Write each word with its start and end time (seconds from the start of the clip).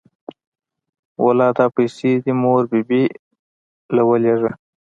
واله 1.23 1.47
دا 1.57 1.65
پيسې 1.75 2.11
دې 2.23 2.33
مور 2.41 2.61
بي 2.71 2.81
بي 2.89 3.03
له 3.95 4.01
ولېګه. 4.09 4.51